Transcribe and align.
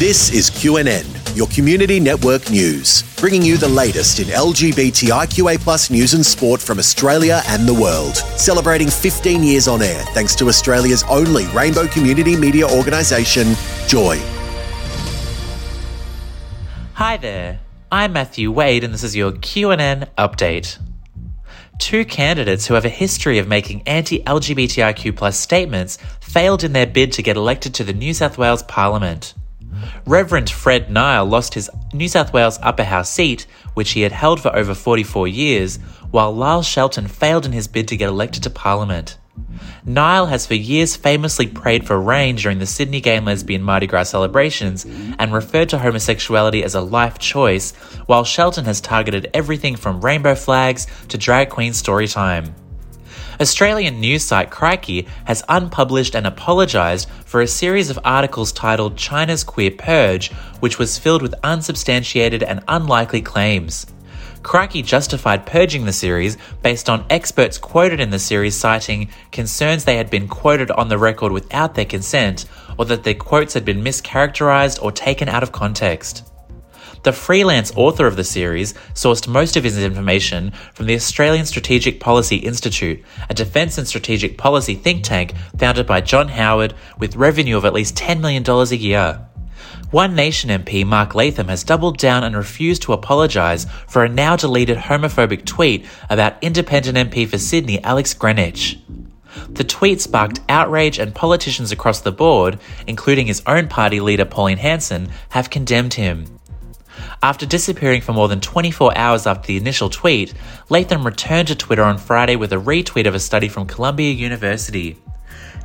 This 0.00 0.32
is 0.32 0.48
QNN, 0.48 1.36
your 1.36 1.46
community 1.48 2.00
network 2.00 2.50
news, 2.50 3.02
bringing 3.18 3.42
you 3.42 3.58
the 3.58 3.68
latest 3.68 4.18
in 4.18 4.28
LGBTIQA 4.28 5.90
news 5.90 6.14
and 6.14 6.24
sport 6.24 6.58
from 6.62 6.78
Australia 6.78 7.42
and 7.48 7.68
the 7.68 7.74
world. 7.74 8.16
Celebrating 8.16 8.88
15 8.88 9.42
years 9.42 9.68
on 9.68 9.82
air 9.82 10.02
thanks 10.14 10.34
to 10.36 10.48
Australia's 10.48 11.02
only 11.10 11.46
rainbow 11.48 11.86
community 11.86 12.34
media 12.34 12.66
organisation, 12.66 13.48
Joy. 13.88 14.16
Hi 16.94 17.18
there, 17.18 17.60
I'm 17.92 18.14
Matthew 18.14 18.50
Wade 18.50 18.84
and 18.84 18.94
this 18.94 19.04
is 19.04 19.14
your 19.14 19.32
QNN 19.32 20.08
update. 20.16 20.78
Two 21.78 22.06
candidates 22.06 22.66
who 22.66 22.72
have 22.72 22.86
a 22.86 22.88
history 22.88 23.36
of 23.36 23.46
making 23.46 23.82
anti-LGBTIQ 23.82 25.34
statements 25.34 25.98
failed 26.22 26.64
in 26.64 26.72
their 26.72 26.86
bid 26.86 27.12
to 27.12 27.22
get 27.22 27.36
elected 27.36 27.74
to 27.74 27.84
the 27.84 27.92
New 27.92 28.14
South 28.14 28.38
Wales 28.38 28.62
Parliament. 28.62 29.34
Reverend 30.06 30.50
Fred 30.50 30.90
Nile 30.90 31.26
lost 31.26 31.54
his 31.54 31.70
New 31.92 32.08
South 32.08 32.32
Wales 32.32 32.58
upper 32.62 32.84
house 32.84 33.10
seat, 33.10 33.46
which 33.74 33.92
he 33.92 34.02
had 34.02 34.12
held 34.12 34.40
for 34.40 34.54
over 34.54 34.74
44 34.74 35.28
years, 35.28 35.78
while 36.10 36.34
Lyle 36.34 36.62
Shelton 36.62 37.06
failed 37.06 37.46
in 37.46 37.52
his 37.52 37.68
bid 37.68 37.88
to 37.88 37.96
get 37.96 38.08
elected 38.08 38.42
to 38.42 38.50
Parliament. 38.50 39.16
Nile 39.84 40.26
has 40.26 40.46
for 40.46 40.54
years 40.54 40.96
famously 40.96 41.46
prayed 41.46 41.86
for 41.86 41.98
rain 42.00 42.36
during 42.36 42.58
the 42.58 42.66
Sydney 42.66 43.00
Gay 43.00 43.16
and 43.16 43.26
Lesbian 43.26 43.62
Mardi 43.62 43.86
Gras 43.86 44.04
celebrations 44.04 44.84
and 45.18 45.32
referred 45.32 45.68
to 45.70 45.78
homosexuality 45.78 46.62
as 46.62 46.74
a 46.74 46.80
life 46.80 47.18
choice, 47.18 47.72
while 48.06 48.24
Shelton 48.24 48.66
has 48.66 48.80
targeted 48.80 49.30
everything 49.32 49.76
from 49.76 50.00
rainbow 50.00 50.34
flags 50.34 50.86
to 51.08 51.18
drag 51.18 51.48
queen 51.48 51.72
story 51.72 52.06
time. 52.06 52.54
Australian 53.40 54.00
news 54.00 54.22
site 54.22 54.50
Crikey 54.50 55.06
has 55.24 55.42
unpublished 55.48 56.14
and 56.14 56.26
apologised 56.26 57.08
for 57.24 57.40
a 57.40 57.46
series 57.46 57.88
of 57.88 57.98
articles 58.04 58.52
titled 58.52 58.98
China's 58.98 59.44
Queer 59.44 59.70
Purge, 59.70 60.30
which 60.60 60.78
was 60.78 60.98
filled 60.98 61.22
with 61.22 61.34
unsubstantiated 61.42 62.42
and 62.42 62.62
unlikely 62.68 63.22
claims. 63.22 63.86
Crikey 64.42 64.82
justified 64.82 65.46
purging 65.46 65.86
the 65.86 65.92
series 65.92 66.36
based 66.62 66.90
on 66.90 67.06
experts 67.08 67.56
quoted 67.56 67.98
in 67.98 68.10
the 68.10 68.18
series 68.18 68.56
citing 68.56 69.08
concerns 69.32 69.86
they 69.86 69.96
had 69.96 70.10
been 70.10 70.28
quoted 70.28 70.70
on 70.72 70.88
the 70.88 70.98
record 70.98 71.32
without 71.32 71.74
their 71.74 71.86
consent, 71.86 72.44
or 72.78 72.84
that 72.84 73.04
their 73.04 73.14
quotes 73.14 73.54
had 73.54 73.64
been 73.64 73.82
mischaracterized 73.82 74.82
or 74.82 74.92
taken 74.92 75.30
out 75.30 75.42
of 75.42 75.50
context. 75.50 76.30
The 77.02 77.12
freelance 77.12 77.72
author 77.76 78.06
of 78.06 78.16
the 78.16 78.24
series 78.24 78.74
sourced 78.92 79.26
most 79.26 79.56
of 79.56 79.64
his 79.64 79.82
information 79.82 80.52
from 80.74 80.84
the 80.84 80.94
Australian 80.94 81.46
Strategic 81.46 81.98
Policy 81.98 82.36
Institute, 82.36 83.02
a 83.30 83.34
defence 83.34 83.78
and 83.78 83.88
strategic 83.88 84.36
policy 84.36 84.74
think 84.74 85.02
tank 85.02 85.32
founded 85.56 85.86
by 85.86 86.02
John 86.02 86.28
Howard 86.28 86.74
with 86.98 87.16
revenue 87.16 87.56
of 87.56 87.64
at 87.64 87.72
least 87.72 87.96
$10 87.96 88.20
million 88.20 88.44
a 88.46 88.74
year. 88.74 89.26
One 89.90 90.14
Nation 90.14 90.50
MP 90.50 90.84
Mark 90.84 91.14
Latham 91.14 91.48
has 91.48 91.64
doubled 91.64 91.96
down 91.96 92.22
and 92.22 92.36
refused 92.36 92.82
to 92.82 92.92
apologise 92.92 93.66
for 93.88 94.04
a 94.04 94.08
now 94.08 94.36
deleted 94.36 94.76
homophobic 94.76 95.46
tweet 95.46 95.86
about 96.10 96.42
independent 96.42 96.98
MP 96.98 97.26
for 97.26 97.38
Sydney 97.38 97.82
Alex 97.82 98.12
Greenwich. 98.12 98.78
The 99.48 99.64
tweet 99.64 100.00
sparked 100.00 100.40
outrage, 100.48 100.98
and 100.98 101.14
politicians 101.14 101.72
across 101.72 102.00
the 102.00 102.12
board, 102.12 102.58
including 102.86 103.26
his 103.26 103.42
own 103.46 103.68
party 103.68 104.00
leader 104.00 104.24
Pauline 104.24 104.58
Hanson, 104.58 105.08
have 105.30 105.50
condemned 105.50 105.94
him. 105.94 106.39
After 107.22 107.44
disappearing 107.44 108.00
for 108.00 108.14
more 108.14 108.28
than 108.28 108.40
24 108.40 108.96
hours 108.96 109.26
after 109.26 109.48
the 109.48 109.58
initial 109.58 109.90
tweet, 109.90 110.32
Latham 110.70 111.04
returned 111.04 111.48
to 111.48 111.54
Twitter 111.54 111.82
on 111.82 111.98
Friday 111.98 112.34
with 112.34 112.50
a 112.54 112.56
retweet 112.56 113.06
of 113.06 113.14
a 113.14 113.20
study 113.20 113.46
from 113.46 113.66
Columbia 113.66 114.10
University. 114.10 114.96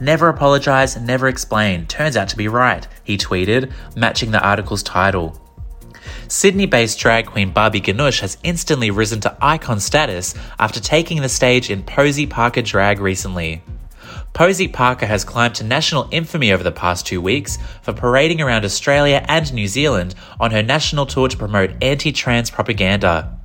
Never 0.00 0.28
apologise, 0.30 0.96
never 0.96 1.28
explain. 1.28 1.86
Turns 1.86 2.16
out 2.16 2.30
to 2.30 2.38
be 2.38 2.48
right, 2.48 2.88
he 3.04 3.18
tweeted, 3.18 3.70
matching 3.94 4.30
the 4.30 4.42
article's 4.42 4.82
title. 4.82 5.38
Sydney 6.26 6.64
based 6.64 6.98
drag 6.98 7.26
queen 7.26 7.52
Barbie 7.52 7.82
Ganush 7.82 8.20
has 8.20 8.38
instantly 8.42 8.90
risen 8.90 9.20
to 9.20 9.36
icon 9.42 9.78
status 9.78 10.34
after 10.58 10.80
taking 10.80 11.20
the 11.20 11.28
stage 11.28 11.68
in 11.68 11.82
Posie 11.82 12.26
Parker 12.26 12.62
Drag 12.62 12.98
recently. 12.98 13.62
Posie 14.32 14.68
Parker 14.68 15.04
has 15.04 15.24
climbed 15.24 15.54
to 15.56 15.64
national 15.64 16.08
infamy 16.10 16.52
over 16.52 16.64
the 16.64 16.72
past 16.72 17.06
two 17.06 17.20
weeks 17.20 17.58
for 17.82 17.92
parading 17.92 18.40
around 18.40 18.64
Australia 18.64 19.22
and 19.28 19.52
New 19.52 19.68
Zealand 19.68 20.14
on 20.40 20.52
her 20.52 20.62
national 20.62 21.04
tour 21.04 21.28
to 21.28 21.36
promote 21.36 21.70
anti 21.82 22.12
trans 22.12 22.50
propaganda. 22.50 23.38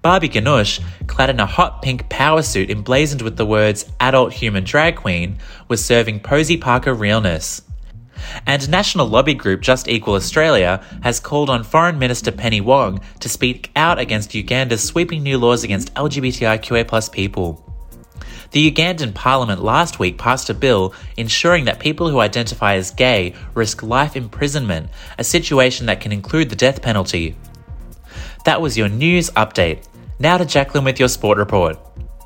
Barbie 0.00 0.28
Ganush, 0.28 0.80
clad 1.08 1.30
in 1.30 1.40
a 1.40 1.46
hot 1.46 1.82
pink 1.82 2.08
power 2.08 2.42
suit 2.42 2.70
emblazoned 2.70 3.22
with 3.22 3.36
the 3.36 3.46
words 3.46 3.84
adult 3.98 4.32
human 4.32 4.62
drag 4.62 4.96
queen, 4.96 5.38
was 5.66 5.84
serving 5.84 6.20
Posie 6.20 6.56
Parker 6.56 6.94
realness. 6.94 7.62
And 8.46 8.68
national 8.68 9.06
lobby 9.06 9.34
group 9.34 9.60
Just 9.60 9.88
Equal 9.88 10.14
Australia 10.14 10.84
has 11.02 11.18
called 11.18 11.50
on 11.50 11.64
Foreign 11.64 11.98
Minister 11.98 12.30
Penny 12.30 12.60
Wong 12.60 13.00
to 13.18 13.28
speak 13.28 13.72
out 13.74 13.98
against 13.98 14.34
Uganda's 14.34 14.84
sweeping 14.84 15.24
new 15.24 15.38
laws 15.38 15.64
against 15.64 15.92
LGBTIQA 15.94 17.12
people. 17.12 17.71
The 18.52 18.70
Ugandan 18.70 19.14
parliament 19.14 19.62
last 19.62 19.98
week 19.98 20.18
passed 20.18 20.50
a 20.50 20.54
bill 20.54 20.94
ensuring 21.16 21.64
that 21.64 21.80
people 21.80 22.10
who 22.10 22.20
identify 22.20 22.74
as 22.74 22.90
gay 22.90 23.34
risk 23.54 23.82
life 23.82 24.14
imprisonment, 24.14 24.90
a 25.18 25.24
situation 25.24 25.86
that 25.86 26.02
can 26.02 26.12
include 26.12 26.50
the 26.50 26.56
death 26.56 26.82
penalty. 26.82 27.34
That 28.44 28.60
was 28.60 28.76
your 28.76 28.88
news 28.88 29.30
update. 29.30 29.86
Now 30.18 30.36
to 30.36 30.44
Jacqueline 30.44 30.84
with 30.84 31.00
your 31.00 31.08
sport 31.08 31.38
report. 31.38 31.78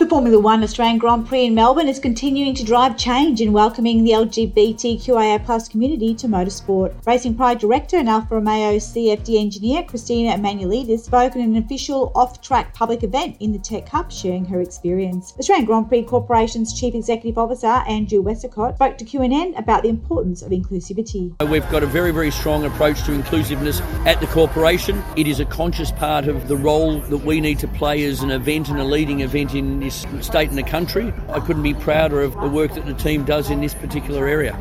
The 0.00 0.06
Formula 0.06 0.38
One 0.38 0.62
Australian 0.62 0.96
Grand 0.96 1.28
Prix 1.28 1.44
in 1.44 1.54
Melbourne 1.54 1.86
is 1.86 1.98
continuing 1.98 2.54
to 2.54 2.64
drive 2.64 2.96
change 2.96 3.42
in 3.42 3.52
welcoming 3.52 4.02
the 4.02 4.12
LGBTQIA 4.12 5.44
plus 5.44 5.68
community 5.68 6.14
to 6.14 6.26
motorsport. 6.26 6.94
Racing 7.06 7.34
Pride 7.34 7.58
Director 7.58 7.98
and 7.98 8.08
Alfa 8.08 8.36
Romeo 8.36 8.78
CFD 8.78 9.38
engineer 9.38 9.82
Christina 9.82 10.34
Emmanuelidis 10.34 11.00
spoke 11.00 11.32
at 11.32 11.42
an 11.42 11.54
official 11.56 12.12
off-track 12.14 12.72
public 12.72 13.02
event 13.02 13.36
in 13.40 13.52
the 13.52 13.58
Tech 13.58 13.90
Cup, 13.90 14.10
sharing 14.10 14.46
her 14.46 14.62
experience. 14.62 15.34
Australian 15.38 15.66
Grand 15.66 15.88
Prix 15.88 16.04
Corporation's 16.04 16.72
Chief 16.72 16.94
Executive 16.94 17.36
Officer 17.36 17.66
Andrew 17.66 18.22
Westacott 18.22 18.76
spoke 18.76 18.96
to 18.96 19.04
QNN 19.04 19.58
about 19.58 19.82
the 19.82 19.90
importance 19.90 20.40
of 20.40 20.50
inclusivity. 20.50 21.38
We've 21.46 21.68
got 21.68 21.82
a 21.82 21.86
very, 21.86 22.10
very 22.10 22.30
strong 22.30 22.64
approach 22.64 23.02
to 23.02 23.12
inclusiveness 23.12 23.82
at 24.06 24.18
the 24.22 24.28
corporation. 24.28 25.04
It 25.16 25.26
is 25.26 25.40
a 25.40 25.44
conscious 25.44 25.92
part 25.92 26.26
of 26.26 26.48
the 26.48 26.56
role 26.56 27.00
that 27.00 27.18
we 27.18 27.38
need 27.38 27.58
to 27.58 27.68
play 27.68 28.02
as 28.04 28.22
an 28.22 28.30
event 28.30 28.70
and 28.70 28.80
a 28.80 28.84
leading 28.84 29.20
event 29.20 29.54
in 29.54 29.89
this 29.90 30.26
state 30.26 30.48
and 30.48 30.58
the 30.58 30.62
country. 30.62 31.12
I 31.28 31.40
couldn't 31.40 31.62
be 31.62 31.74
prouder 31.74 32.22
of 32.22 32.34
the 32.34 32.48
work 32.48 32.74
that 32.74 32.86
the 32.86 32.94
team 32.94 33.24
does 33.24 33.50
in 33.50 33.60
this 33.60 33.74
particular 33.74 34.26
area. 34.26 34.58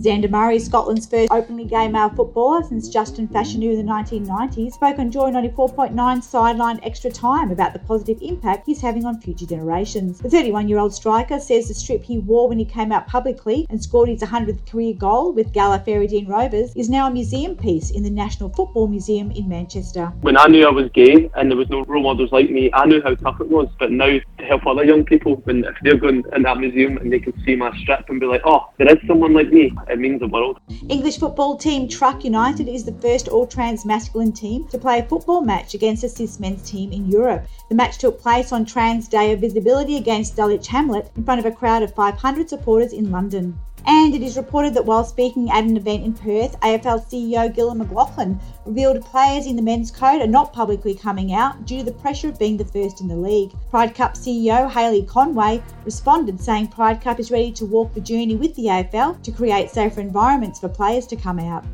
Zander 0.00 0.28
Murray, 0.28 0.58
Scotland's 0.58 1.06
first 1.06 1.30
openly 1.30 1.64
gay 1.64 1.86
male 1.86 2.08
footballer 2.08 2.64
since 2.64 2.88
Justin 2.88 3.28
Fashanu 3.28 3.78
in 3.78 3.86
the 3.86 3.92
1990s, 3.92 4.72
spoke 4.72 4.98
on 4.98 5.08
Joy 5.08 5.30
94.9 5.30 6.20
Sideline 6.20 6.80
Extra 6.82 7.12
Time 7.12 7.52
about 7.52 7.72
the 7.72 7.78
positive 7.78 8.20
impact 8.20 8.66
he's 8.66 8.80
having 8.80 9.04
on 9.04 9.20
future 9.20 9.46
generations. 9.46 10.18
The 10.18 10.28
31 10.28 10.68
year 10.68 10.78
old 10.78 10.92
striker 10.92 11.38
says 11.38 11.68
the 11.68 11.74
strip 11.74 12.02
he 12.02 12.18
wore 12.18 12.48
when 12.48 12.58
he 12.58 12.64
came 12.64 12.90
out 12.90 13.06
publicly 13.06 13.66
and 13.70 13.80
scored 13.80 14.08
his 14.08 14.20
100th 14.20 14.68
career 14.68 14.94
goal 14.94 15.32
with 15.32 15.52
Gala 15.52 15.78
Fairydean 15.78 16.26
Rovers 16.28 16.74
is 16.74 16.90
now 16.90 17.06
a 17.06 17.10
museum 17.12 17.54
piece 17.54 17.92
in 17.92 18.02
the 18.02 18.10
National 18.10 18.48
Football 18.48 18.88
Museum 18.88 19.30
in 19.30 19.48
Manchester. 19.48 20.06
When 20.22 20.36
I 20.36 20.46
knew 20.48 20.66
I 20.66 20.72
was 20.72 20.90
gay 20.90 21.30
and 21.36 21.48
there 21.48 21.56
was 21.56 21.70
no 21.70 21.84
role 21.84 22.02
models 22.02 22.32
like 22.32 22.50
me, 22.50 22.68
I 22.72 22.84
knew 22.86 23.00
how 23.00 23.14
tough 23.14 23.40
it 23.40 23.48
was. 23.48 23.68
But 23.78 23.92
now 23.92 24.06
to 24.06 24.44
help 24.44 24.66
other 24.66 24.84
young 24.84 25.04
people, 25.04 25.36
when 25.44 25.64
if 25.64 25.76
they're 25.82 25.96
going 25.96 26.24
in 26.34 26.42
that 26.42 26.58
museum 26.58 26.96
and 26.96 27.12
they 27.12 27.20
can 27.20 27.32
see 27.44 27.54
my 27.54 27.70
strip 27.78 28.08
and 28.08 28.18
be 28.18 28.26
like, 28.26 28.42
oh, 28.44 28.70
there 28.78 28.92
is 28.92 28.98
someone 29.06 29.34
like 29.34 29.50
me 29.50 29.70
it 29.88 29.98
means 29.98 30.20
the 30.20 30.28
world. 30.28 30.58
English 30.88 31.18
football 31.18 31.56
team 31.56 31.88
Truck 31.88 32.24
United 32.24 32.68
is 32.68 32.84
the 32.84 32.92
first 32.94 33.28
all 33.28 33.46
trans 33.46 33.84
masculine 33.84 34.32
team 34.32 34.66
to 34.68 34.78
play 34.78 34.98
a 34.98 35.04
football 35.04 35.40
match 35.40 35.74
against 35.74 36.04
a 36.04 36.08
cis 36.08 36.40
men's 36.40 36.68
team 36.68 36.92
in 36.92 37.10
Europe. 37.10 37.46
The 37.68 37.74
match 37.74 37.98
took 37.98 38.20
place 38.20 38.52
on 38.52 38.64
Trans 38.64 39.08
Day 39.08 39.32
of 39.32 39.40
Visibility 39.40 39.96
against 39.96 40.36
Dulwich 40.36 40.68
Hamlet 40.68 41.10
in 41.16 41.24
front 41.24 41.40
of 41.40 41.46
a 41.46 41.54
crowd 41.54 41.82
of 41.82 41.94
500 41.94 42.48
supporters 42.48 42.92
in 42.92 43.10
London. 43.10 43.58
And 43.86 44.14
it 44.14 44.22
is 44.22 44.36
reported 44.36 44.74
that 44.74 44.86
while 44.86 45.04
speaking 45.04 45.50
at 45.50 45.64
an 45.64 45.76
event 45.76 46.04
in 46.04 46.14
Perth, 46.14 46.58
AFL 46.60 47.04
CEO 47.06 47.54
Gillon 47.54 47.78
McLachlan 47.78 48.40
revealed 48.64 49.04
players 49.04 49.46
in 49.46 49.56
the 49.56 49.62
men's 49.62 49.90
code 49.90 50.22
are 50.22 50.26
not 50.26 50.52
publicly 50.52 50.94
coming 50.94 51.34
out 51.34 51.66
due 51.66 51.78
to 51.78 51.84
the 51.84 51.92
pressure 51.92 52.28
of 52.28 52.38
being 52.38 52.56
the 52.56 52.64
first 52.64 53.00
in 53.00 53.08
the 53.08 53.16
league. 53.16 53.52
Pride 53.70 53.94
Cup 53.94 54.14
CEO 54.14 54.70
Hayley 54.70 55.02
Conway 55.02 55.62
responded 55.84 56.40
saying 56.40 56.68
Pride 56.68 57.02
Cup 57.02 57.20
is 57.20 57.30
ready 57.30 57.52
to 57.52 57.66
walk 57.66 57.92
the 57.92 58.00
journey 58.00 58.36
with 58.36 58.54
the 58.54 58.64
AFL 58.64 59.22
to 59.22 59.30
create 59.30 59.70
safer 59.70 60.00
environments 60.00 60.60
for 60.60 60.68
players 60.68 61.06
to 61.08 61.16
come 61.16 61.38
out. 61.38 61.64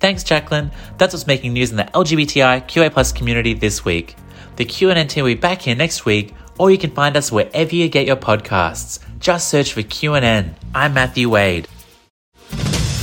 Thanks, 0.00 0.24
Jacqueline. 0.24 0.72
That's 0.96 1.14
what's 1.14 1.26
making 1.26 1.52
news 1.52 1.70
in 1.70 1.76
the 1.76 1.84
LGBTI 1.84 2.66
QA 2.66 3.14
community 3.14 3.54
this 3.54 3.84
week. 3.84 4.16
The 4.56 4.64
QNN 4.64 5.08
team 5.08 5.22
will 5.22 5.30
be 5.30 5.40
back 5.40 5.62
here 5.62 5.76
next 5.76 6.04
week, 6.04 6.34
or 6.58 6.70
you 6.70 6.78
can 6.78 6.90
find 6.90 7.16
us 7.16 7.32
wherever 7.32 7.74
you 7.74 7.88
get 7.88 8.06
your 8.06 8.16
podcasts. 8.16 8.98
Just 9.18 9.48
search 9.48 9.72
for 9.72 9.82
QNN. 9.82 10.54
I'm 10.74 10.94
Matthew 10.94 11.30
Wade. 11.30 11.68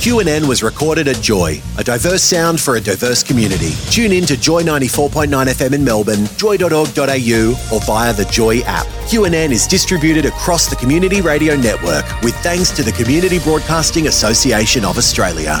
QNN 0.06 0.46
was 0.46 0.62
recorded 0.62 1.08
at 1.08 1.20
Joy, 1.20 1.60
a 1.78 1.82
diverse 1.82 2.22
sound 2.22 2.60
for 2.60 2.76
a 2.76 2.80
diverse 2.80 3.24
community. 3.24 3.72
Tune 3.90 4.12
in 4.12 4.24
to 4.26 4.36
Joy 4.36 4.62
94.9 4.62 5.26
FM 5.26 5.72
in 5.72 5.82
Melbourne, 5.82 6.26
joy.org.au, 6.36 7.70
or 7.74 7.80
via 7.80 8.12
the 8.12 8.28
Joy 8.30 8.60
app. 8.60 8.86
QNN 9.10 9.50
is 9.50 9.66
distributed 9.66 10.24
across 10.24 10.68
the 10.68 10.76
Community 10.76 11.20
Radio 11.20 11.56
Network 11.56 12.04
with 12.22 12.36
thanks 12.36 12.70
to 12.70 12.84
the 12.84 12.92
Community 12.92 13.40
Broadcasting 13.40 14.06
Association 14.06 14.84
of 14.84 14.96
Australia. 14.96 15.60